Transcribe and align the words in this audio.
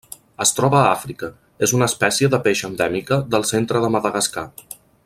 Es 0.45 0.53
troba 0.59 0.77
a 0.79 0.87
Àfrica: 0.93 1.29
és 1.67 1.75
una 1.79 1.91
espècie 1.93 2.31
de 2.37 2.41
peix 2.49 2.65
endèmica 2.71 3.23
del 3.37 3.47
centre 3.53 3.85
de 3.87 3.93
Madagascar. 3.99 4.49